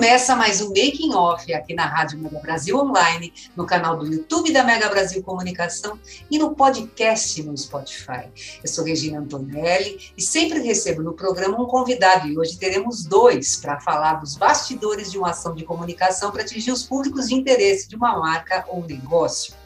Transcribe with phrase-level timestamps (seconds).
[0.00, 4.50] Começa mais um Making Off aqui na Rádio Mega Brasil Online, no canal do YouTube
[4.50, 5.98] da Mega Brasil Comunicação
[6.30, 8.30] e no podcast no Spotify.
[8.64, 13.56] Eu sou Regina Antonelli e sempre recebo no programa um convidado e hoje teremos dois
[13.58, 17.86] para falar dos bastidores de uma ação de comunicação para atingir os públicos de interesse
[17.86, 19.59] de uma marca ou negócio.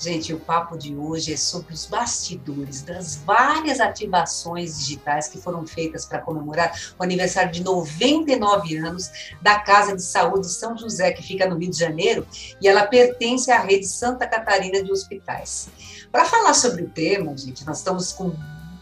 [0.00, 5.66] Gente, o papo de hoje é sobre os bastidores das várias ativações digitais que foram
[5.66, 9.10] feitas para comemorar o aniversário de 99 anos
[9.42, 12.26] da Casa de Saúde São José, que fica no Rio de Janeiro,
[12.62, 15.68] e ela pertence à rede Santa Catarina de Hospitais.
[16.10, 18.32] Para falar sobre o tema, gente, nós estamos com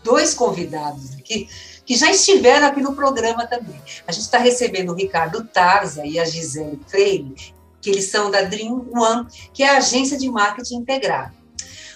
[0.04, 1.48] dois convidados aqui
[1.84, 3.80] que já estiveram aqui no programa também.
[4.06, 7.34] A gente está recebendo o Ricardo Tarza e a Gisele Freire,
[7.80, 11.38] que eles são da Dream One, que é a agência de marketing integrado.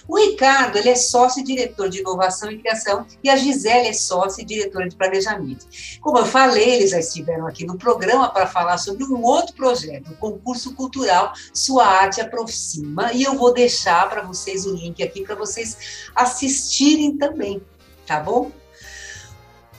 [0.07, 3.93] O Ricardo, ele é sócio e diretor de inovação e criação e a Gisele é
[3.93, 5.65] sócia e diretora de planejamento.
[6.01, 10.11] Como eu falei, eles já estiveram aqui no programa para falar sobre um outro projeto,
[10.11, 15.23] o concurso cultural Sua Arte Aproxima, e eu vou deixar para vocês o link aqui
[15.23, 17.61] para vocês assistirem também,
[18.05, 18.51] tá bom?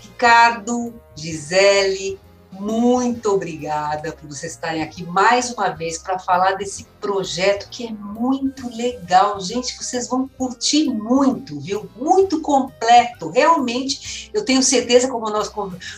[0.01, 2.19] Ricardo, Gisele,
[2.59, 7.91] muito obrigada por vocês estarem aqui mais uma vez para falar desse projeto que é
[7.91, 9.41] muito legal.
[9.41, 11.89] Gente, vocês vão curtir muito, viu?
[11.97, 13.29] Muito completo.
[13.29, 15.53] Realmente, eu tenho certeza, como nós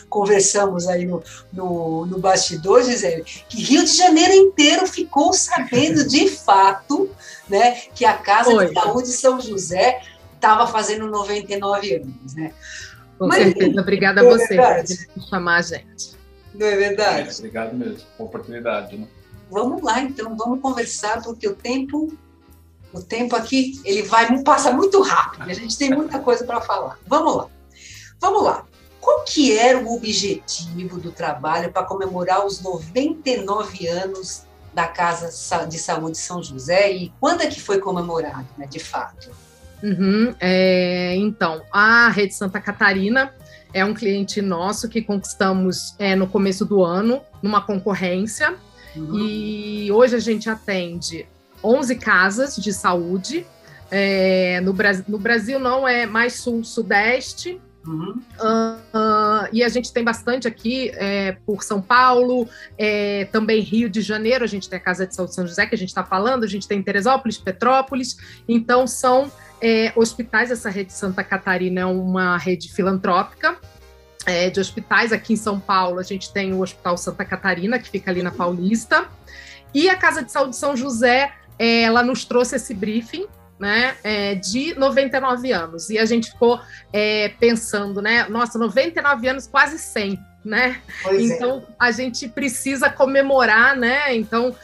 [0.09, 1.23] conversamos aí no,
[1.53, 7.09] no, no bastidor, Gisele, que Rio de Janeiro inteiro ficou sabendo de fato
[7.47, 8.67] né, que a Casa Oi.
[8.67, 10.01] de Saúde São José
[10.35, 12.51] estava fazendo 99 anos, né?
[13.17, 13.81] Com Mas, certeza.
[13.81, 14.55] Obrigada a é você
[15.13, 16.16] por chamar a gente.
[16.57, 17.29] Não é verdade?
[17.29, 19.07] É, obrigado mesmo, oportunidade, né?
[19.49, 22.11] Vamos lá, então, vamos conversar, porque o tempo,
[22.91, 26.99] o tempo aqui, ele vai, passa muito rápido, a gente tem muita coisa para falar.
[27.05, 27.47] Vamos lá.
[28.19, 28.65] Vamos lá.
[28.99, 34.43] Qual que era o objetivo do trabalho para comemorar os 99 anos
[34.73, 39.29] da Casa de Saúde São José e quando é que foi comemorado, né, de fato?
[39.81, 43.31] Uhum, é, então, a Rede Santa Catarina
[43.73, 48.55] é um cliente nosso que conquistamos é, no começo do ano, numa concorrência.
[48.95, 49.19] Uhum.
[49.19, 51.27] E hoje a gente atende
[51.63, 53.45] 11 casas de saúde.
[53.91, 58.21] É, no, Brasil, no Brasil não é mais sul-sudeste, Uhum.
[58.39, 64.01] Uh, e a gente tem bastante aqui é, por São Paulo, é, também Rio de
[64.01, 66.43] Janeiro, a gente tem a Casa de Saúde São José, que a gente está falando,
[66.43, 68.17] a gente tem Teresópolis, Petrópolis,
[68.47, 69.31] então são
[69.61, 73.57] é, hospitais, essa rede Santa Catarina é uma rede filantrópica
[74.25, 75.11] é, de hospitais.
[75.13, 78.31] Aqui em São Paulo, a gente tem o Hospital Santa Catarina, que fica ali na
[78.31, 79.07] Paulista.
[79.73, 83.25] E a Casa de Saúde São José, é, ela nos trouxe esse briefing
[83.59, 85.89] né, é, de 99 anos.
[85.89, 86.59] E a gente ficou
[86.93, 90.81] é, pensando, né, nossa, 99 anos, quase 100 né?
[91.03, 91.35] Pois é.
[91.35, 91.73] então é.
[91.77, 94.15] a gente precisa comemorar, né?
[94.15, 94.55] Então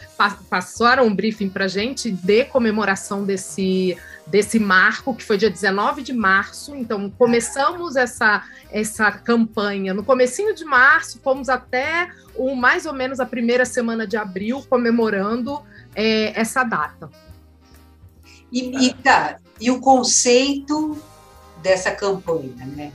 [0.49, 6.13] passaram um briefing para gente de comemoração desse desse marco que foi dia 19 de
[6.13, 6.73] março.
[6.75, 13.19] Então começamos essa essa campanha no comecinho de março, fomos até o mais ou menos
[13.19, 15.61] a primeira semana de abril comemorando
[15.93, 17.09] é, essa data.
[18.53, 20.96] E, e, tá, e o conceito
[21.64, 22.94] dessa campanha, né?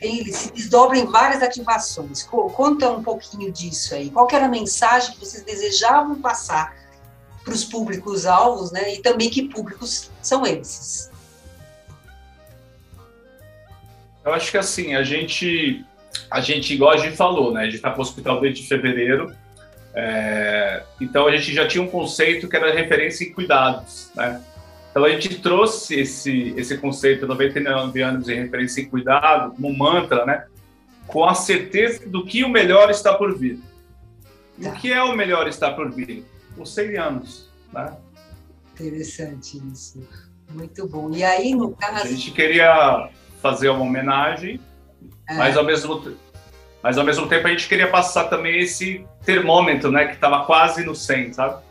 [0.00, 2.22] Ele se desdobra em várias ativações.
[2.22, 4.10] Conta um pouquinho disso aí.
[4.10, 6.76] Qual era a mensagem que vocês desejavam passar
[7.42, 8.94] para os públicos-alvos, né?
[8.94, 11.10] E também que públicos são esses?
[14.22, 15.84] Eu acho que assim, a gente,
[16.30, 17.62] a gente igual a gente falou, né?
[17.62, 19.34] A gente está para o hospital desde fevereiro,
[19.94, 24.42] é, então a gente já tinha um conceito que era referência em cuidados, né?
[24.90, 30.24] Então a gente trouxe esse, esse conceito 99 anos em referência em cuidado como mantra,
[30.24, 30.46] né?
[31.06, 33.60] Com a certeza do que o melhor está por vir.
[34.60, 34.70] Tá.
[34.70, 36.24] O que é o melhor está por vir?
[36.56, 37.96] Os 100 anos, né?
[38.74, 40.06] Interessante isso.
[40.52, 41.10] Muito bom.
[41.14, 42.04] E aí, no caso...
[42.04, 43.08] A gente queria
[43.40, 44.60] fazer uma homenagem,
[45.28, 45.36] é.
[45.36, 46.02] mas, ao mesmo,
[46.82, 50.06] mas ao mesmo tempo a gente queria passar também esse termômetro, né?
[50.06, 51.62] Que estava quase no 100, sabe?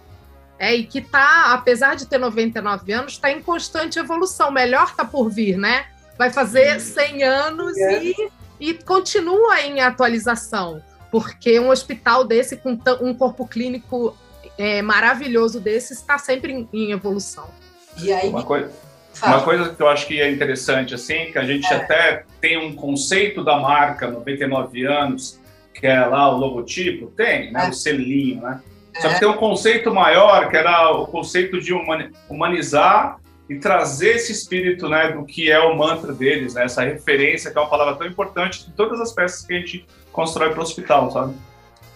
[0.59, 4.51] é, e que está, apesar de ter 99 anos, está em constante evolução.
[4.51, 5.85] Melhor está por vir, né?
[6.17, 8.03] Vai fazer 100 anos é.
[8.03, 8.29] e,
[8.59, 14.15] e continua em atualização, porque um hospital desse, com um corpo clínico
[14.57, 17.49] é, maravilhoso desse, está sempre em, em evolução.
[17.97, 18.69] E aí, uma coisa,
[19.23, 21.77] uma coisa que eu acho que é interessante, assim, que a gente é.
[21.77, 25.39] até tem um conceito da marca 99 anos,
[25.73, 27.65] que é lá o logotipo, tem, né?
[27.65, 27.69] É.
[27.69, 28.61] O selinho, né?
[28.95, 29.19] Só que é.
[29.19, 31.73] tem um conceito maior, que era o conceito de
[32.29, 33.19] humanizar
[33.49, 36.65] e trazer esse espírito, né, do que é o mantra deles, né?
[36.65, 39.85] Essa referência, que é uma palavra tão importante em todas as peças que a gente
[40.11, 41.33] constrói para o hospital, sabe?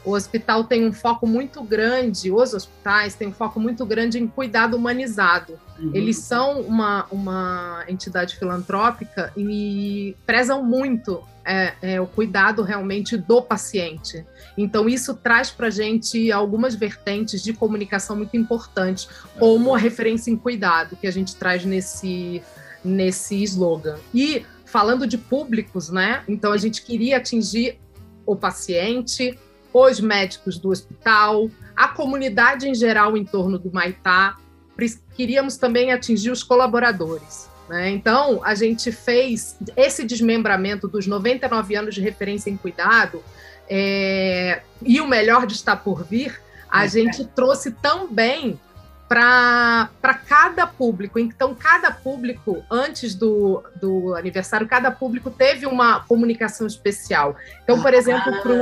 [0.05, 4.27] O hospital tem um foco muito grande, os hospitais têm um foco muito grande em
[4.27, 5.59] cuidado humanizado.
[5.79, 5.91] Uhum.
[5.93, 13.41] Eles são uma, uma entidade filantrópica e prezam muito é, é, o cuidado realmente do
[13.41, 14.25] paciente.
[14.57, 19.07] Então, isso traz para a gente algumas vertentes de comunicação muito importantes,
[19.37, 22.41] como a referência em cuidado, que a gente traz nesse,
[22.83, 23.97] nesse slogan.
[24.13, 26.23] E falando de públicos, né?
[26.27, 27.77] Então, a gente queria atingir
[28.25, 29.37] o paciente,
[29.73, 34.37] os médicos do hospital, a comunidade em geral em torno do Maitá.
[35.15, 37.49] Queríamos também atingir os colaboradores.
[37.67, 37.89] Né?
[37.89, 43.23] Então, a gente fez esse desmembramento dos 99 anos de referência em cuidado
[43.69, 46.39] é, e o melhor de estar por vir,
[46.69, 46.87] a é.
[46.87, 48.59] gente trouxe também
[49.07, 49.89] para
[50.27, 51.19] cada público.
[51.19, 57.35] Então, cada público, antes do, do aniversário, cada público teve uma comunicação especial.
[57.63, 58.53] Então, por exemplo, para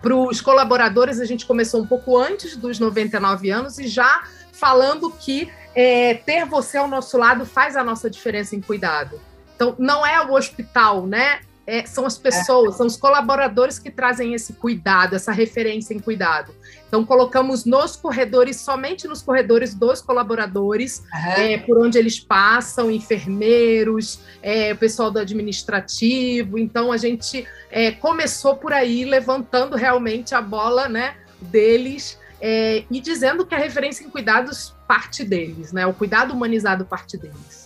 [0.00, 5.10] para os colaboradores, a gente começou um pouco antes dos 99 anos e já falando
[5.10, 9.20] que é, ter você ao nosso lado faz a nossa diferença em cuidado.
[9.54, 11.40] Então, não é o hospital, né?
[11.66, 16.52] É, são as pessoas, são os colaboradores que trazem esse cuidado, essa referência em cuidado.
[16.88, 21.42] Então, colocamos nos corredores, somente nos corredores dos colaboradores, uhum.
[21.42, 26.58] é, por onde eles passam, enfermeiros, é, o pessoal do administrativo.
[26.58, 33.00] Então, a gente é, começou por aí, levantando realmente a bola né, deles é, e
[33.00, 35.86] dizendo que a referência em cuidados parte deles, né?
[35.86, 37.61] o cuidado humanizado parte deles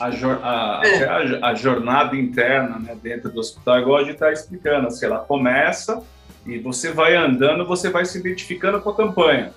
[0.00, 4.86] a, a, a, a, jornada interna né, dentro do hospital, igual a gente está explicando,
[4.86, 6.02] assim, ela começa
[6.44, 9.52] e você vai andando, você vai se identificando com a campanha.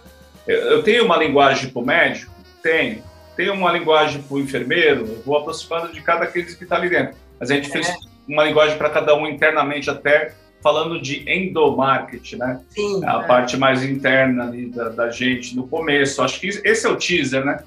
[0.48, 2.34] Eu, eu tenho uma linguagem para o médico?
[2.62, 3.04] Tenho.
[3.36, 5.06] Tenho uma linguagem para o enfermeiro?
[5.06, 7.16] Eu vou aproximando de cada aqueles que está ali dentro.
[7.40, 7.72] Mas a gente é.
[7.72, 7.94] fez
[8.28, 12.62] uma linguagem para cada um internamente, até falando de endomarketing, né?
[12.70, 13.28] Sim, a é.
[13.28, 16.22] parte mais interna ali da, da gente no começo.
[16.22, 17.64] Acho que esse é o teaser, né?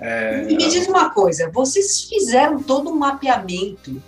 [0.00, 0.42] É...
[0.44, 4.02] Me diz uma coisa, vocês fizeram todo um mapeamento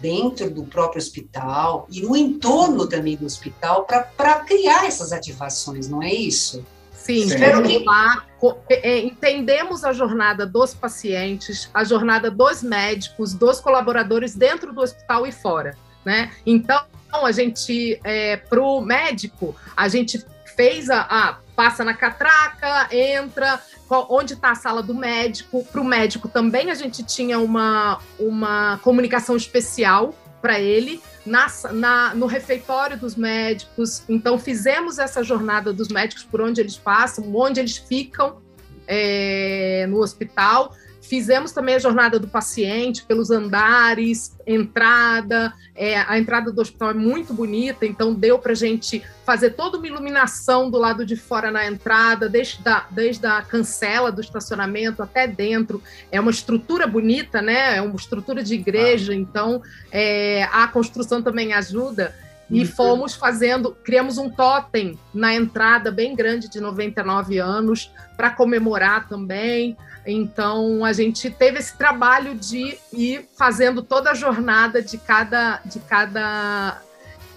[0.00, 6.02] dentro do próprio hospital e no entorno também do hospital para criar essas ativações, não
[6.02, 6.64] é isso?
[6.92, 7.84] Sim, que...
[7.84, 8.24] lá,
[8.70, 15.26] é, entendemos a jornada dos pacientes, a jornada dos médicos, dos colaboradores dentro do hospital
[15.26, 16.32] e fora, né?
[16.46, 16.82] Então,
[17.12, 20.24] a gente, é, para o médico, a gente
[20.56, 23.60] fez a, a, passa na catraca, entra,
[24.08, 25.64] onde está a sala do médico.
[25.64, 32.14] Para o médico também a gente tinha uma, uma comunicação especial para ele na, na,
[32.14, 34.02] no refeitório dos médicos.
[34.08, 38.42] Então fizemos essa jornada dos médicos por onde eles passam, onde eles ficam
[38.86, 40.74] é, no hospital.
[41.04, 45.52] Fizemos também a jornada do paciente pelos andares, entrada.
[45.74, 49.76] É, a entrada do hospital é muito bonita, então deu para a gente fazer toda
[49.76, 55.02] uma iluminação do lado de fora na entrada, desde a, desde a cancela do estacionamento
[55.02, 55.82] até dentro.
[56.10, 57.76] É uma estrutura bonita, né?
[57.76, 59.16] É uma estrutura de igreja, ah.
[59.16, 62.14] então é, a construção também ajuda.
[62.50, 69.08] E fomos fazendo, criamos um totem na entrada bem grande de 99 anos para comemorar
[69.08, 69.76] também.
[70.06, 75.80] Então a gente teve esse trabalho de ir fazendo toda a jornada de cada, de
[75.80, 76.80] cada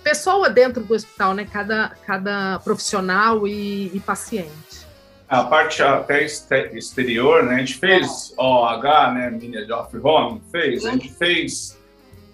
[0.03, 1.47] pessoa dentro do hospital, né?
[1.51, 4.87] Cada, cada profissional e, e paciente.
[5.29, 7.55] A parte até exterior, né?
[7.55, 9.29] A gente fez OH, né?
[9.29, 10.85] Media of Home, fez.
[10.85, 11.77] A gente fez,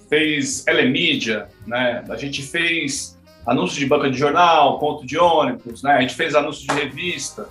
[0.10, 2.04] fez Elemídia, né?
[2.08, 5.94] A gente fez anúncio de banca de jornal, ponto de ônibus, né?
[5.94, 7.48] A gente fez anúncio de revista.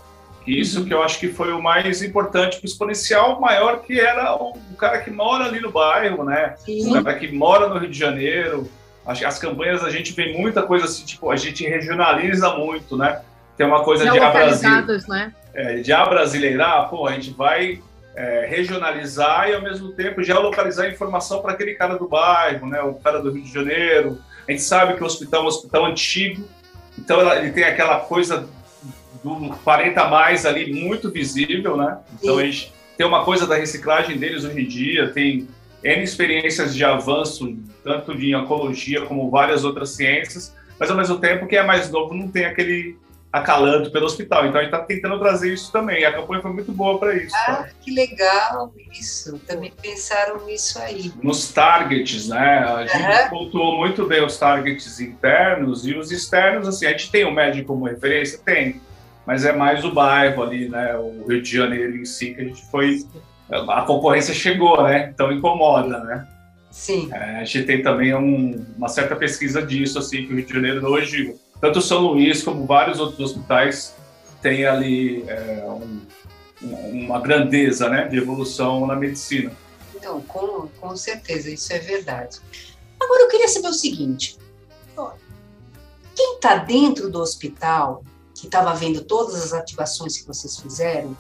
[0.47, 0.87] Isso uhum.
[0.87, 4.99] que eu acho que foi o mais importante, o exponencial maior que era o, cara
[4.99, 6.55] que mora ali no bairro, né?
[6.59, 6.91] Sim.
[6.91, 8.69] O cara que mora no Rio de Janeiro.
[9.05, 13.21] Acho as campanhas a gente vê muita coisa assim, tipo, a gente regionaliza muito, né?
[13.57, 14.71] Tem uma coisa de abrasil,
[15.09, 15.33] né?
[15.55, 17.81] É, de abrasileirar, pô, a gente vai
[18.15, 22.81] é, regionalizar e ao mesmo tempo geolocalizar a informação para aquele cara do bairro, né?
[22.83, 24.19] O cara do Rio de Janeiro.
[24.47, 26.49] A gente sabe que o hospital é um hospital antigo,
[26.99, 28.49] então ele tem aquela coisa
[29.23, 31.99] do 40 mais ali muito visível, né?
[32.15, 32.41] Então Sim.
[32.41, 35.49] a gente tem uma coisa da reciclagem deles hoje em dia, tem
[35.83, 41.47] N experiências de avanço, tanto de oncologia como várias outras ciências, mas ao mesmo tempo
[41.47, 42.97] quem é mais novo não tem aquele
[43.33, 44.47] acalanto pelo hospital.
[44.47, 46.05] Então a gente está tentando trazer isso também.
[46.05, 47.35] A campanha foi muito boa para isso.
[47.35, 47.69] Ah, tá?
[47.81, 49.39] que legal isso.
[49.47, 51.11] Também pensaram nisso aí.
[51.23, 52.59] Nos targets, né?
[52.59, 53.31] A gente uhum.
[53.31, 56.69] pontuou muito bem os targets internos e os externos.
[56.69, 58.39] Assim, a gente tem o médico como referência?
[58.45, 58.81] Tem.
[59.27, 60.97] Mas é mais o bairro ali, né?
[60.97, 63.07] O Rio de Janeiro em si, que a gente foi.
[63.51, 65.11] A concorrência chegou, né?
[65.15, 66.27] Então incomoda, né?
[66.71, 67.11] Sim.
[67.13, 70.53] É, a gente tem também um, uma certa pesquisa disso, assim, que o Rio de
[70.53, 73.95] Janeiro hoje tanto São Luís como vários outros hospitais
[74.41, 76.01] têm ali é, um,
[77.05, 79.53] uma grandeza né, de evolução na medicina.
[80.03, 82.41] Não, com, com certeza, isso é verdade.
[83.01, 84.37] Agora, eu queria saber o seguinte:
[86.17, 88.03] quem está dentro do hospital,
[88.43, 91.17] que estava vendo todas as ativações que vocês fizeram,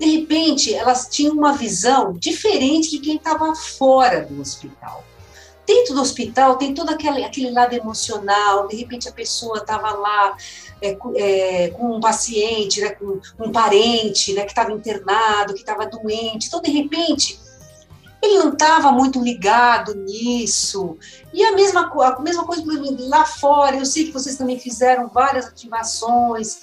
[0.00, 5.04] de repente elas tinham uma visão diferente de quem estava fora do hospital.
[5.64, 10.36] Dentro do hospital tem todo aquele, aquele lado emocional, de repente a pessoa estava lá
[10.82, 15.86] é, é, com um paciente, né, com um parente né, que estava internado, que estava
[15.86, 17.38] doente, então de repente
[18.26, 20.98] ele não estava muito ligado nisso.
[21.32, 22.64] E a mesma, a mesma coisa
[23.08, 26.60] lá fora, eu sei que vocês também fizeram várias ativações,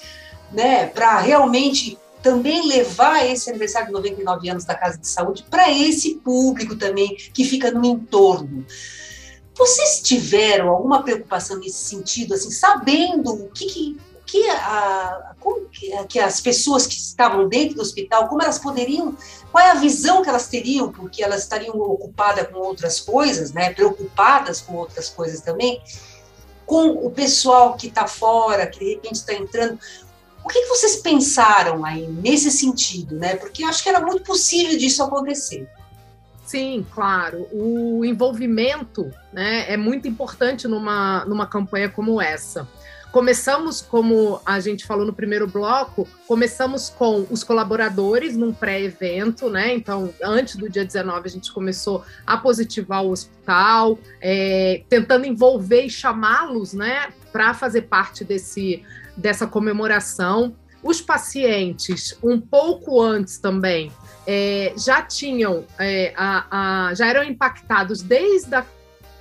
[0.52, 5.70] né, para realmente também levar esse aniversário de 99 anos da Casa de Saúde para
[5.72, 8.66] esse público também que fica no entorno.
[9.56, 15.34] Vocês tiveram alguma preocupação nesse sentido, assim, sabendo o que, que, que, a,
[15.72, 19.16] que, que as pessoas que estavam dentro do hospital, como elas poderiam,
[19.52, 23.74] qual é a visão que elas teriam, porque elas estariam ocupadas com outras coisas, né,
[23.74, 25.82] preocupadas com outras coisas também,
[26.66, 29.78] com o pessoal que está fora, que de repente está entrando.
[30.44, 33.36] O que, que vocês pensaram aí nesse sentido, né?
[33.36, 35.70] Porque eu acho que era muito possível disso acontecer.
[36.46, 37.48] Sim, claro.
[37.52, 42.68] O envolvimento né, é muito importante numa, numa campanha como essa.
[43.14, 49.72] Começamos, como a gente falou no primeiro bloco, começamos com os colaboradores num pré-evento, né?
[49.72, 55.84] Então, antes do dia 19, a gente começou a positivar o hospital, é, tentando envolver
[55.84, 58.84] e chamá-los, né, para fazer parte desse,
[59.16, 60.56] dessa comemoração.
[60.82, 63.92] Os pacientes, um pouco antes também,
[64.26, 68.66] é, já tinham, é, a, a, já eram impactados desde a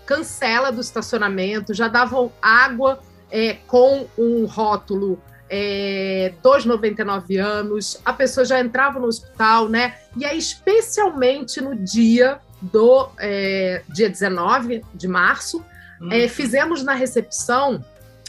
[0.07, 2.99] cancela do estacionamento, já davam água
[3.33, 9.95] é, com um rótulo é, dos 99 anos, a pessoa já entrava no hospital, né?
[10.17, 15.65] E aí, especialmente no dia do é, dia 19 de março,
[16.11, 16.29] é, uhum.
[16.29, 17.83] fizemos na recepção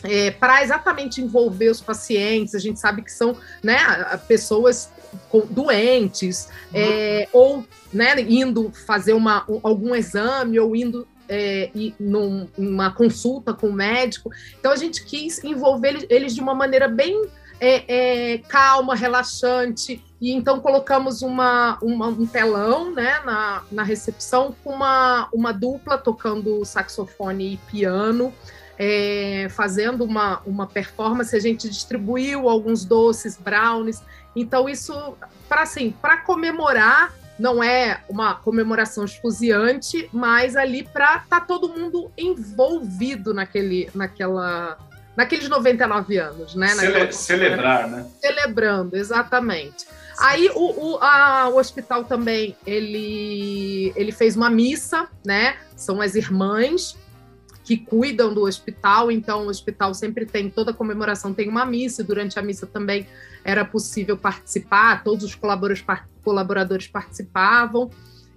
[0.03, 2.55] é, para exatamente envolver os pacientes.
[2.55, 3.77] A gente sabe que são né,
[4.27, 4.89] pessoas
[5.49, 6.79] doentes, uhum.
[6.79, 13.67] é, ou né, indo fazer uma, algum exame, ou indo é, num, uma consulta com
[13.67, 14.29] o médico.
[14.59, 17.27] Então a gente quis envolver eles de uma maneira bem
[17.59, 20.03] é, é, calma, relaxante.
[20.19, 25.97] E então colocamos uma, uma, um telão né, na, na recepção com uma, uma dupla
[25.97, 28.33] tocando saxofone e piano
[28.77, 34.01] é, fazendo uma, uma performance, a gente distribuiu alguns doces, brownies.
[34.35, 35.15] Então, isso,
[35.47, 41.69] para assim, para comemorar, não é uma comemoração esfuziante, mas ali para estar tá todo
[41.69, 44.77] mundo envolvido naquele, naquela,
[45.15, 46.69] naqueles 99 anos, né?
[46.69, 48.05] Cele celebrar, né?
[48.21, 49.85] Celebrando, exatamente.
[50.19, 55.57] Aí o, o, a, o hospital também ele, ele fez uma missa, né?
[55.75, 56.95] São as irmãs
[57.63, 62.05] que cuidam do hospital, então o hospital sempre tem, toda comemoração tem uma missa, e
[62.05, 63.07] durante a missa também
[63.43, 67.89] era possível participar, todos os colaboradores, participavam.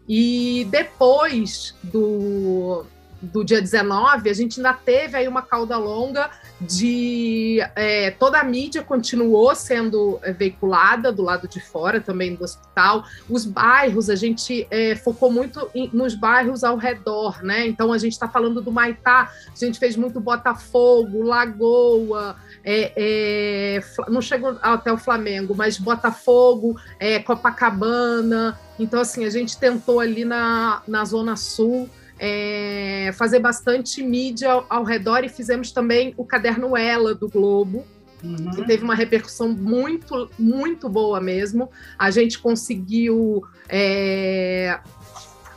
[0.09, 2.85] E depois do,
[3.21, 6.31] do dia 19, a gente ainda teve aí uma cauda longa
[6.61, 12.45] de é, toda a mídia continuou sendo é, veiculada do lado de fora também do
[12.45, 13.05] hospital.
[13.29, 17.67] Os bairros, a gente é, focou muito em, nos bairros ao redor, né?
[17.67, 23.81] Então a gente está falando do Maitá, a gente fez muito Botafogo, Lagoa, é, é,
[24.09, 28.59] não chegou até o Flamengo, mas Botafogo, é, Copacabana.
[28.79, 34.67] Então, assim, a gente tentou ali na, na Zona Sul é, fazer bastante mídia ao,
[34.69, 37.85] ao, redor e fizemos também o caderno Ela do Globo.
[38.25, 38.51] Uhum.
[38.51, 41.71] Que teve uma repercussão muito, muito boa mesmo.
[41.99, 44.81] A gente conseguiu é,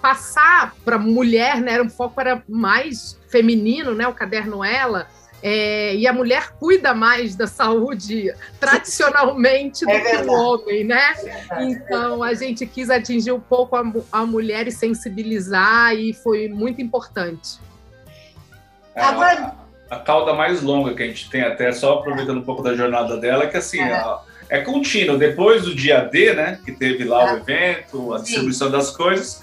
[0.02, 1.82] passar para mulher, né?
[1.82, 4.08] O foco era mais feminino, né?
[4.08, 5.08] O caderno Ela,
[5.42, 11.14] É, e a mulher cuida mais da saúde tradicionalmente do é que o homem, né?
[11.62, 16.82] Então a gente quis atingir um pouco a, a mulher e sensibilizar, e foi muito
[16.82, 17.60] importante.
[18.94, 19.56] É, Agora...
[19.90, 22.76] a, a, cauda mais longa que a gente tem, até só aproveitando um pouco da
[22.76, 24.20] jornada dela, é que assim, é, a,
[24.50, 25.18] é contínuo.
[25.18, 26.60] Depois do dia D, né?
[26.66, 27.40] Que teve lá o é.
[27.40, 28.74] evento, a distribuição Sim.
[28.74, 29.42] das coisas,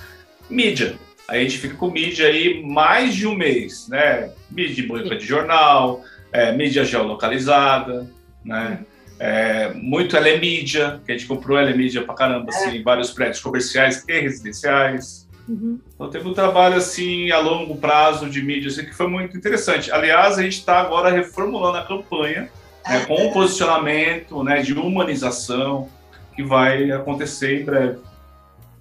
[0.50, 0.98] mídia.
[1.28, 4.30] Aí a gente fica com mídia aí mais de um mês, né?
[4.50, 6.02] Mídia de banca de jornal,
[6.32, 8.08] é, mídia geolocalizada,
[8.44, 8.80] né?
[9.18, 12.82] É, muito telemídia, que a gente comprou telemídia pra caramba, assim, é.
[12.82, 15.26] vários prédios comerciais e residenciais.
[15.48, 15.80] Uhum.
[15.94, 19.90] Então teve um trabalho assim a longo prazo de mídia assim, que foi muito interessante.
[19.90, 22.50] Aliás, a gente está agora reformulando a campanha
[22.86, 25.88] né, com um posicionamento né, de humanização
[26.34, 27.98] que vai acontecer em breve.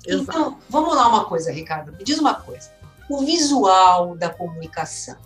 [0.07, 1.91] Então, vamos lá uma coisa, Ricardo.
[1.93, 2.71] Me diz uma coisa.
[3.09, 5.17] O visual da comunicação.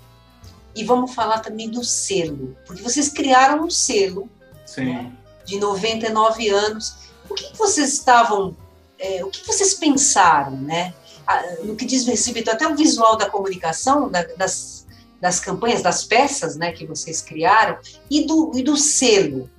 [0.75, 2.55] E vamos falar também do selo.
[2.65, 4.29] Porque vocês criaram um selo
[4.77, 5.11] né,
[5.45, 6.95] de 99 anos.
[7.29, 8.55] O que vocês estavam.
[8.97, 10.93] É, o que vocês pensaram, né?
[11.63, 14.87] No que diz respeito até o visual da comunicação, da, das,
[15.21, 17.77] das campanhas, das peças né, que vocês criaram,
[18.09, 19.49] e do, e do selo.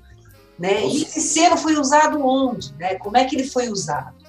[0.59, 0.85] Né?
[0.85, 2.75] E esse selo foi usado onde?
[2.75, 2.97] Né?
[2.97, 4.20] Como é que ele foi usado?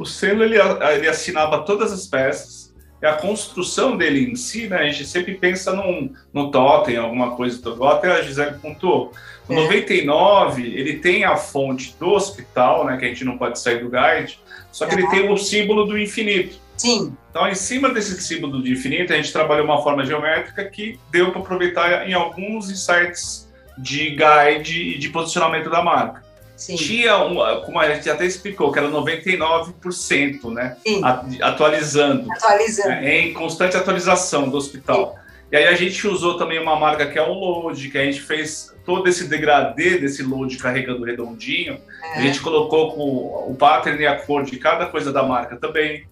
[0.00, 4.78] O selo ele, ele assinava todas as peças, e a construção dele em si, né,
[4.78, 9.12] a gente sempre pensa num, no totem, alguma coisa do até a Gisele pontuou.
[9.46, 9.62] No é.
[9.64, 13.90] 99, ele tem a fonte do hospital, né, que a gente não pode sair do
[13.90, 14.40] guide,
[14.72, 14.98] só que é.
[14.98, 16.56] ele tem o símbolo do infinito.
[16.78, 17.14] Sim.
[17.28, 21.30] Então, em cima desse símbolo do infinito, a gente trabalhou uma forma geométrica que deu
[21.30, 26.29] para aproveitar em alguns insights de guide e de posicionamento da marca.
[26.60, 26.76] Sim.
[26.76, 30.76] Tinha, uma, como a gente até explicou, que era 99%, né?
[30.86, 31.00] Sim.
[31.40, 32.30] Atualizando.
[32.30, 32.88] Atualizando.
[32.90, 33.20] Né?
[33.20, 35.14] Em constante atualização do hospital.
[35.14, 35.20] Sim.
[35.52, 38.20] E aí a gente usou também uma marca que é o Load, que a gente
[38.20, 41.80] fez todo esse degradê desse load carregando redondinho.
[42.02, 42.18] É.
[42.18, 46.06] A gente colocou com o pattern e a cor de cada coisa da marca também.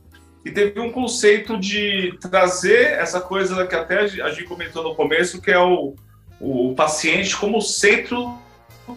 [0.44, 5.42] E teve um conceito de trazer essa coisa que até a gente comentou no começo,
[5.42, 5.94] que é o,
[6.40, 8.34] o paciente como centro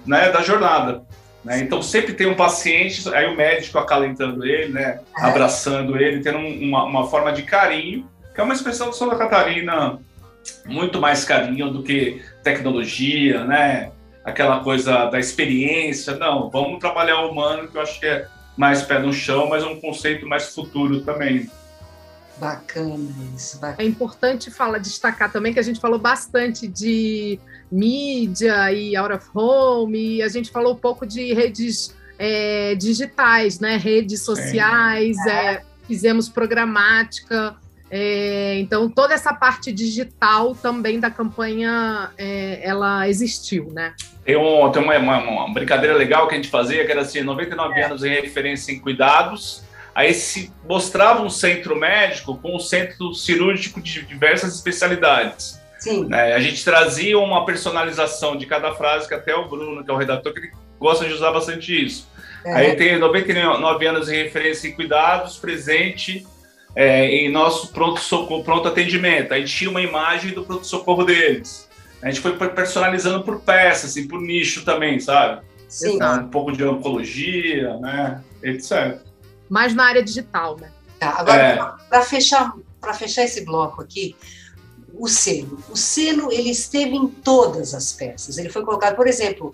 [0.06, 1.04] né, da jornada.
[1.44, 1.60] Né?
[1.60, 5.00] Então sempre tem um paciente, aí o médico acalentando ele, né?
[5.18, 5.26] É.
[5.26, 10.00] abraçando ele, tendo uma, uma, forma de carinho, que é uma expressão de Santa Catarina
[10.66, 13.92] muito mais carinho do que tecnologia, né?
[14.24, 16.16] aquela coisa da experiência.
[16.16, 19.64] Não, vamos trabalhar o humano, que eu acho que é mais pé no chão, mas
[19.64, 21.50] um conceito mais futuro também.
[22.38, 22.98] Bacana
[23.36, 23.60] isso.
[23.60, 23.84] Bacana.
[23.84, 27.40] É importante falar, destacar também que a gente falou bastante de
[27.72, 33.60] mídia e out of home, e a gente falou um pouco de redes é, digitais,
[33.60, 33.78] né?
[33.78, 37.56] Redes sociais, é, fizemos programática.
[37.90, 43.94] É, então toda essa parte digital também da campanha é, ela existiu, né?
[44.24, 47.22] Tem, um, tem uma, uma, uma, brincadeira legal que a gente fazia, que era assim,
[47.22, 47.86] 99 é.
[47.86, 53.82] anos em referência em cuidados, Aí se mostrava um centro médico com um centro cirúrgico
[53.82, 55.61] de diversas especialidades.
[55.82, 56.06] Sim.
[56.06, 56.34] Né?
[56.34, 59.98] A gente trazia uma personalização de cada frase, que até o Bruno, que é o
[59.98, 62.08] redator, que ele gosta de usar bastante isso.
[62.46, 62.54] É.
[62.54, 66.26] Aí tem 99 anos em referência em cuidados, presente
[66.76, 69.34] é, em nosso pronto-socorro, pronto atendimento.
[69.34, 71.70] Aí tinha uma imagem do pronto-socorro deles.
[72.02, 75.42] A gente foi personalizando por peça, assim, por nicho também, sabe?
[75.68, 76.00] Sim.
[76.02, 78.22] Um pouco de oncologia, né?
[78.42, 79.00] Etc
[79.52, 80.72] mais na área digital, né?
[80.98, 81.56] Tá, agora, é.
[81.90, 84.16] para fechar, para fechar esse bloco aqui,
[85.02, 85.58] o selo.
[85.68, 88.38] O selo, ele esteve em todas as peças.
[88.38, 89.52] Ele foi colocado, por exemplo,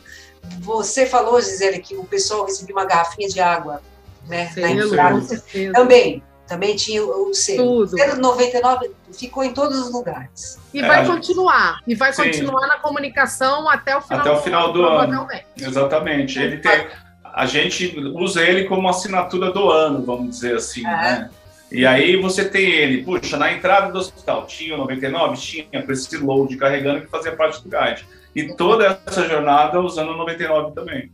[0.60, 3.82] você falou, Gisele, que o pessoal recebia uma garrafinha de água,
[4.28, 4.50] né?
[4.50, 5.44] Selo, na entrada.
[5.74, 7.86] Também, também tinha o selo.
[7.86, 7.96] Tudo.
[7.96, 10.60] O selo 99 ficou em todos os lugares.
[10.74, 11.80] E vai é, continuar.
[11.88, 12.24] E vai sim.
[12.24, 15.28] continuar na comunicação até o final, até o final do, do ano.
[15.56, 16.38] Exatamente.
[16.38, 16.88] Ele tem
[17.38, 20.90] a gente usa ele como assinatura do ano, vamos dizer assim, é.
[20.90, 21.30] né?
[21.72, 25.38] E aí você tem ele, puxa, na entrada do hospital tinha o 99?
[25.38, 28.06] Tinha, com esse load carregando que fazia parte do guide.
[28.36, 31.12] E toda essa jornada usando o 99 também.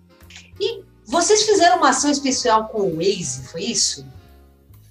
[0.59, 4.05] E vocês fizeram uma ação especial com o Waze, foi isso?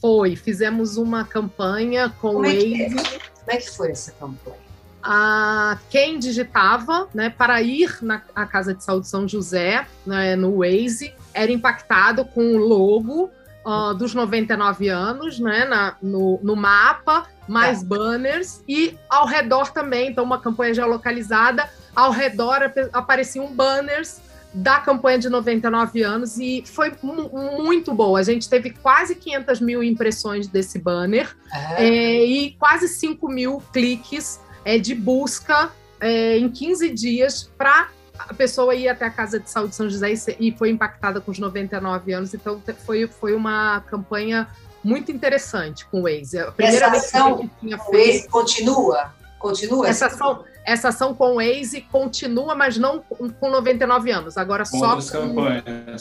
[0.00, 2.82] Foi, fizemos uma campanha com Como o Waze.
[2.82, 4.62] É Como é que foi essa campanha?
[5.02, 11.12] a quem digitava, né, para ir na Casa de Saúde São José, né, no Waze,
[11.34, 13.28] era impactado com o logo
[13.64, 17.84] uh, dos 99 anos, né, na, no, no mapa, mais é.
[17.84, 24.20] banners e ao redor também, então uma campanha geolocalizada, ao redor apareciam banners
[24.54, 28.20] da campanha de 99 anos e foi muito boa.
[28.20, 31.34] A gente teve quase 500 mil impressões desse banner
[31.78, 31.86] é.
[31.86, 37.88] É, e quase 5 mil cliques é, de busca é, em 15 dias para
[38.28, 41.38] a pessoa ir até a Casa de Saúde São José e, foi impactada com os
[41.38, 42.34] 99 anos.
[42.34, 44.48] Então, foi, foi uma campanha
[44.82, 46.38] muito interessante com o Waze.
[46.38, 47.88] A primeira Essa ação, vez que tinha feito...
[47.88, 49.12] o Waze continua?
[49.38, 49.88] Continua?
[49.88, 54.36] Essa ação, essa ação com o Waze continua, mas não com 99 anos.
[54.36, 55.34] Agora com só com,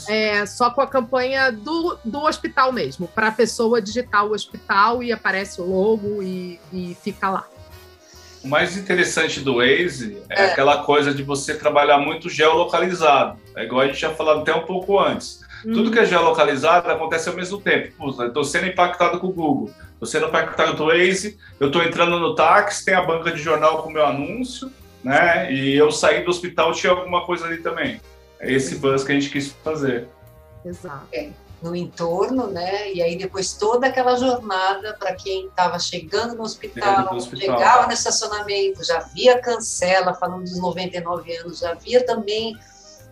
[0.08, 5.02] é, só com a campanha do, do hospital mesmo, para a pessoa digitar o hospital
[5.02, 7.48] e aparece o logo e, e fica lá.
[8.44, 13.40] O mais interessante do Waze é, é, aquela coisa de você trabalhar muito geolocalizado.
[13.56, 15.42] É igual a gente tinha falado até um pouco antes.
[15.66, 15.74] Hum.
[15.74, 17.94] Tudo que é geolocalizado acontece ao mesmo tempo.
[17.98, 21.68] Puxa, eu estou sendo impactado com o Google, estou sendo impactado com o Waze, eu
[21.68, 24.72] estou entrando no táxi, tem a banca de jornal com o meu anúncio,
[25.04, 25.54] né?
[25.54, 28.02] E eu saí do hospital, tinha alguma coisa ali também.
[28.40, 30.08] É esse buzz que a gente quis fazer.
[30.66, 31.06] Exato.
[31.14, 31.30] É
[31.62, 32.91] no entorno, né?
[32.91, 37.93] E aí depois toda aquela jornada para quem estava chegando no hospital, hospital, chegava no
[37.93, 42.58] estacionamento, já via cancela falando dos 99 anos, já via também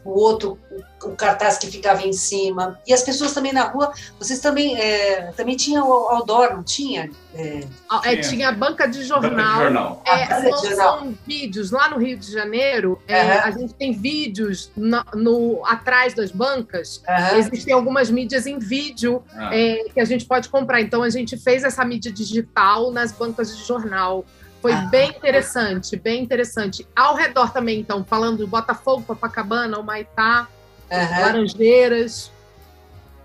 [0.03, 0.57] o outro,
[1.03, 2.79] o, cartaz que ficava em cima.
[2.87, 7.09] E as pessoas também na rua, vocês também, é, também tinham o outdoor, não tinha?
[7.33, 7.63] É,
[8.05, 9.31] é, tinha banca de jornal.
[9.31, 10.03] Banca de jornal.
[10.05, 10.99] É, são, de jornal.
[10.99, 11.71] são, vídeos.
[11.71, 13.39] Lá no Rio de Janeiro, uhum.
[13.43, 17.03] a gente tem vídeos no, no atrás das bancas.
[17.07, 17.37] Uhum.
[17.37, 19.89] Existem algumas mídias em vídeo uhum.
[19.93, 20.81] que a gente pode comprar.
[20.81, 24.25] Então, a gente fez essa mídia digital nas bancas de jornal.
[24.61, 24.81] Foi ah.
[24.81, 26.87] bem interessante, bem interessante.
[26.95, 30.47] Ao redor também, então, falando de Botafogo, Copacabana, Humaitá,
[30.91, 31.21] uhum.
[31.21, 32.31] Laranjeiras.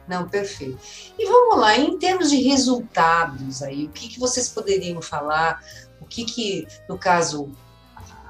[0.07, 0.79] Não, perfeito.
[1.19, 5.63] E vamos lá, em termos de resultados aí, o que, que vocês poderiam falar?
[6.01, 7.51] O que, que no caso,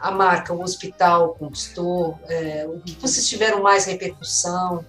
[0.00, 2.18] a marca, o hospital conquistou?
[2.28, 4.84] É, o que vocês tiveram mais repercussão?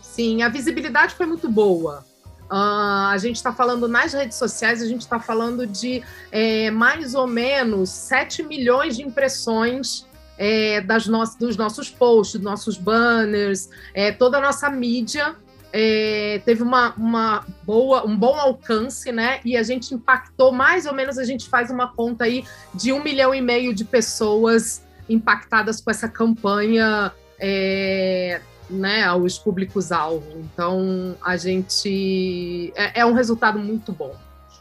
[0.00, 2.04] Sim, a visibilidade foi muito boa.
[2.50, 7.14] Uh, a gente está falando nas redes sociais, a gente está falando de é, mais
[7.14, 10.04] ou menos 7 milhões de impressões
[10.36, 15.36] é, das no dos nossos posts, dos nossos banners, é, toda a nossa mídia
[15.72, 19.40] é, teve uma, uma, boa, um bom alcance, né?
[19.44, 23.02] E a gente impactou mais ou menos, a gente faz uma conta aí de um
[23.02, 30.26] milhão e meio de pessoas impactadas com essa campanha é, né, aos públicos-alvo.
[30.36, 32.72] Então, a gente.
[32.74, 34.14] É, é, um resultado muito bom.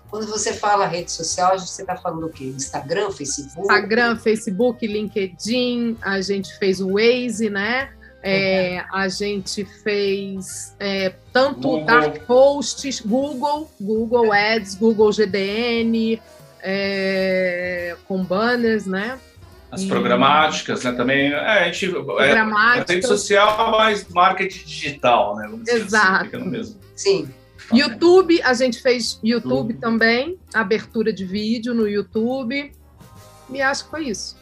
[0.10, 2.46] Quando você fala rede social, você está falando o quê?
[2.46, 3.62] Instagram, Facebook?
[3.62, 7.92] Instagram, Facebook, LinkedIn, a gente fez o Waze, né?
[8.22, 11.86] É, a gente fez é, tanto Google.
[11.86, 16.20] dark posts, Google, Google Ads, Google GDN,
[16.62, 19.18] é, com banners, né?
[19.72, 20.92] As programáticas, né?
[20.94, 21.32] Também.
[21.32, 21.94] É, a gente.
[22.20, 25.48] É, rede social, mas marketing digital, né?
[25.50, 26.36] Vamos Exato.
[26.36, 26.80] Assim, mesmo.
[26.96, 27.30] Sim.
[27.72, 29.80] YouTube, a gente fez YouTube uhum.
[29.80, 32.72] também, abertura de vídeo no YouTube.
[33.52, 34.36] E acho que foi isso.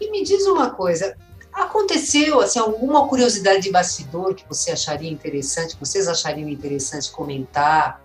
[0.00, 1.16] E me diz uma coisa,
[1.52, 8.02] aconteceu assim alguma curiosidade de bastidor que você acharia interessante, que vocês achariam interessante comentar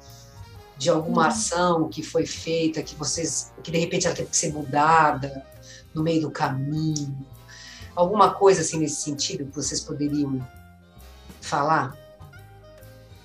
[0.77, 1.27] de alguma uhum.
[1.27, 5.43] ação que foi feita, que vocês, que de repente ela teve que ser mudada?
[5.97, 7.17] No meio do caminho?
[7.95, 10.45] Alguma coisa assim nesse sentido que vocês poderiam
[11.41, 11.95] falar?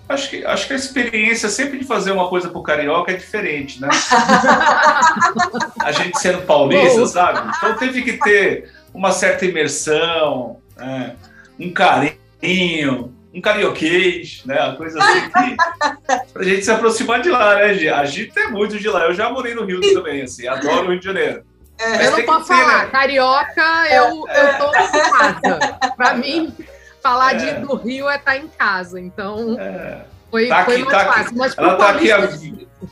[0.09, 3.81] Acho que, acho que a experiência sempre de fazer uma coisa pro carioca é diferente,
[3.81, 3.89] né?
[5.81, 7.51] a gente sendo paulista, sabe?
[7.57, 11.17] Então teve que ter uma certa imersão, né?
[11.59, 14.61] um carinho, um carioquês, né?
[14.61, 17.89] Uma coisa assim que, pra gente se aproximar de lá, né, Gi?
[17.89, 19.05] A gente é muito de lá.
[19.05, 21.45] Eu já morei no Rio também, assim, adoro o Rio de Janeiro.
[21.83, 22.85] É, eu não posso falar.
[22.85, 22.91] Né?
[22.91, 25.79] Carioca, eu, eu tô em casa.
[25.97, 26.55] Para mim,
[27.03, 27.55] falar de, é.
[27.55, 29.01] do Rio é estar tá em casa.
[29.01, 30.05] Então, é.
[30.31, 31.37] foi, tá foi aqui, mais tá fácil.
[31.37, 32.19] Mas ela, tá aqui há,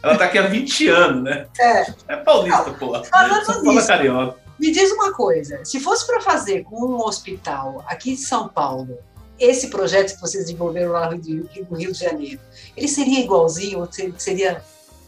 [0.03, 1.46] ela tá aqui há 20 anos, né?
[1.59, 3.03] É, é paulista, pô.
[3.05, 4.37] Falando fala carioca.
[4.59, 8.98] Me diz uma coisa: se fosse para fazer com um hospital aqui em São Paulo,
[9.38, 12.40] esse projeto que vocês desenvolveram lá no Rio, no Rio de Janeiro,
[12.76, 14.62] ele seria igualzinho ou seria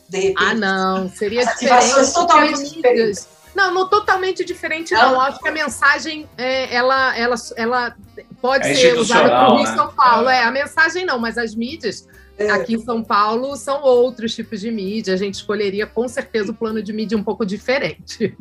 [0.08, 0.44] de repente?
[0.44, 2.12] Ah, não, seria diferente.
[2.12, 3.28] totalmente diferentes.
[3.54, 5.12] Não, não totalmente diferente, não.
[5.12, 5.20] não.
[5.20, 7.96] Acho que a mensagem, é, ela, ela, ela
[8.40, 9.76] pode é ser usada para o Rio né?
[9.76, 10.28] São Paulo.
[10.28, 10.38] É.
[10.38, 10.44] é.
[10.44, 12.50] a mensagem não, mas as mídias é.
[12.50, 15.14] aqui em São Paulo são outros tipos de mídia.
[15.14, 18.36] A gente escolheria com certeza o plano de mídia um pouco diferente.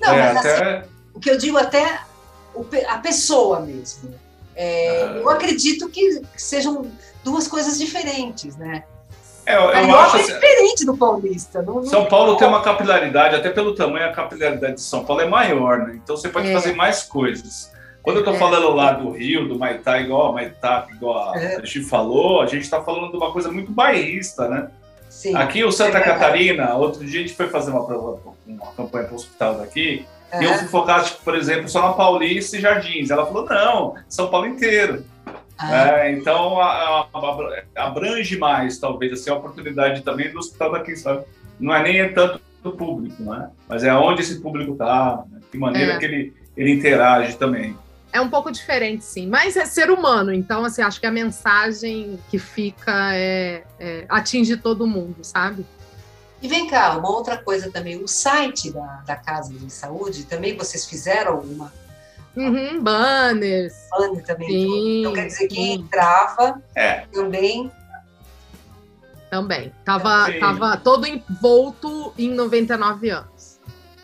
[0.00, 0.78] Não, é, mas até...
[0.78, 2.00] assim, o que eu digo até
[2.88, 4.12] a pessoa mesmo.
[4.54, 5.06] É, ah.
[5.18, 6.90] Eu acredito que sejam
[7.22, 8.84] duas coisas diferentes, né?
[9.48, 11.62] É, eu, eu acho é assim, diferente do paulista.
[11.62, 15.26] Não, São Paulo tem uma capilaridade, até pelo tamanho, a capilaridade de São Paulo é
[15.26, 15.98] maior, né?
[16.04, 16.52] Então você pode é.
[16.52, 17.72] fazer mais coisas.
[18.02, 18.38] Quando eu estou é.
[18.38, 21.62] falando lá do Rio, do Maitá, igual a Maitá, igual a, é.
[21.88, 24.68] falou, a gente está falando de uma coisa muito bairrista, né?
[25.08, 29.06] Sim, Aqui o Santa é Catarina, outro dia a gente foi fazer uma, uma campanha
[29.06, 30.42] para o hospital daqui, É.
[30.42, 33.10] E eu fui focar, tipo, por exemplo, só na Paulista e Jardins.
[33.10, 35.02] Ela falou, não, São Paulo inteiro.
[35.58, 35.98] Ah.
[35.98, 41.24] É, então a, a, abrange mais, talvez, assim, a oportunidade também do hospital daqui, sabe?
[41.58, 43.50] Não é nem tanto do público, né?
[43.68, 45.40] Mas é onde esse público está, né?
[45.50, 45.98] de maneira é.
[45.98, 47.76] que ele, ele interage também.
[48.12, 49.26] É um pouco diferente, sim.
[49.26, 54.56] Mas é ser humano, então, assim, acho que a mensagem que fica é, é atinge
[54.56, 55.66] todo mundo, sabe?
[56.40, 60.56] E vem cá, uma outra coisa também, o site da, da Casa de Saúde, também
[60.56, 61.72] vocês fizeram alguma
[62.36, 63.74] Uhum, banners.
[63.90, 64.48] Banner também.
[64.48, 67.06] Sim, então quer dizer que entrava é.
[67.12, 67.70] também.
[69.30, 69.72] Também.
[69.84, 73.58] Tava, tava todo envolto em 99 anos.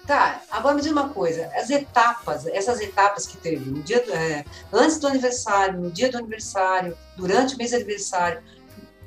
[0.06, 4.12] Tá, agora me diz uma coisa, as etapas, essas etapas que teve, no dia do,
[4.12, 8.42] é, antes do aniversário, no dia do aniversário, durante o mês de aniversário,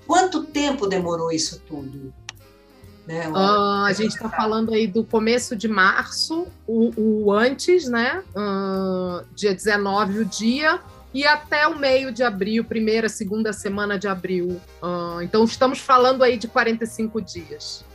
[0.08, 2.12] quanto tempo demorou isso tudo?
[3.08, 3.26] Né?
[3.30, 8.22] Uh, a gente está falando aí do começo de março, o, o antes, né?
[8.36, 10.82] Uh, dia 19 o dia,
[11.14, 14.60] e até o meio de abril, primeira, segunda semana de abril.
[14.84, 17.86] Uh, então estamos falando aí de 45 dias.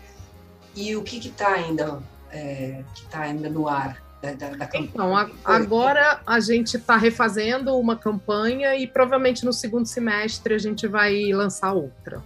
[0.75, 4.03] E o que está ainda, é, que tá ainda no ar?
[4.22, 9.53] Da, da, da então, a, agora a gente está refazendo uma campanha e provavelmente no
[9.53, 12.22] segundo semestre a gente vai lançar outra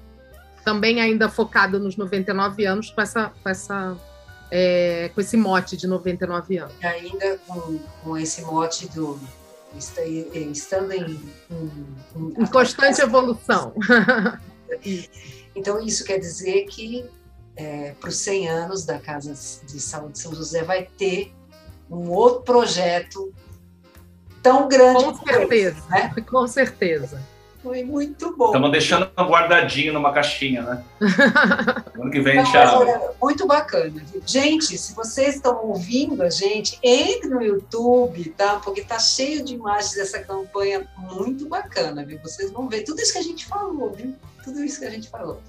[0.66, 3.96] também ainda focado nos 99 anos, com, essa, com, essa,
[4.50, 6.74] é, com esse mote de 99 anos.
[6.82, 9.16] E ainda com, com esse mote do
[9.78, 13.74] estando em, em, em, em constante evolução.
[15.54, 17.08] então, isso quer dizer que
[17.54, 21.32] é, para os 100 anos da Casa de Saúde de São José vai ter
[21.88, 23.32] um outro projeto
[24.42, 25.04] tão grande.
[25.04, 26.24] Com certeza, esse, né?
[26.28, 27.35] com certeza.
[27.66, 28.46] Foi muito bom.
[28.46, 30.84] Estamos deixando guardadinho numa caixinha, né?
[31.98, 33.16] ano que vem, tchau.
[33.20, 34.00] Muito bacana.
[34.24, 38.60] Gente, se vocês estão ouvindo a gente, entre no YouTube, tá?
[38.62, 42.20] Porque tá cheio de imagens dessa campanha muito bacana, viu?
[42.22, 44.14] Vocês vão ver tudo isso que a gente falou, viu?
[44.44, 45.42] Tudo isso que a gente falou.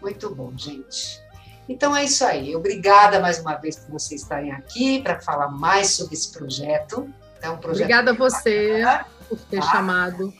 [0.00, 1.20] Muito bom, gente.
[1.68, 2.56] Então é isso aí.
[2.56, 7.08] Obrigada mais uma vez por vocês estarem aqui para falar mais sobre esse projeto.
[7.40, 9.70] É um projeto Obrigada a você bacana, por ter tá?
[9.70, 10.34] chamado.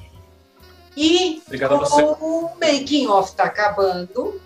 [0.97, 4.41] E Obrigada o making off está acabando,